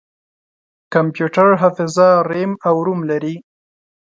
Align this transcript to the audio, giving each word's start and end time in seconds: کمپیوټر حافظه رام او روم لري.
کمپیوټر 0.93 1.47
حافظه 1.61 2.09
رام 2.31 2.51
او 2.67 2.75
روم 2.87 2.99
لري. 3.09 3.35